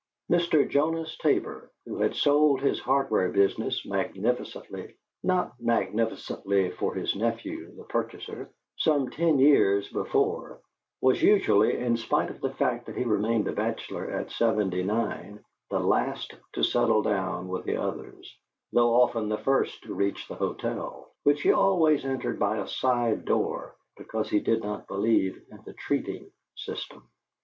[0.31, 0.67] Mr.
[0.67, 7.83] Jonas Tabor, who had sold his hardware business magnificently (not magnificently for his nephew, the
[7.83, 10.59] purchaser) some ten years before,
[11.01, 15.39] was usually, in spite of the fact that he remained a bachelor at seventy nine,
[15.69, 18.35] the last to settle down with the others,
[18.73, 23.23] though often the first to reach the hotel, which he always entered by a side
[23.23, 27.07] door, because he did not believe in the treating system.